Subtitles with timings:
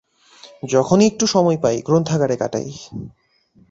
[0.69, 2.69] যখনই একটু সময় পাই গ্রন্থাগারে কাটাই।